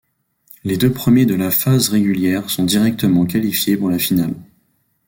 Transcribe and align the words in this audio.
Les 0.63 0.77
deux 0.77 0.91
premiers 0.91 1.27
de 1.27 1.35
la 1.35 1.51
phase 1.51 1.89
régulière 1.89 2.49
sont 2.49 2.63
directement 2.63 3.27
qualifiés 3.27 3.77
pour 3.77 3.91
la 3.91 3.99
finale. 3.99 4.33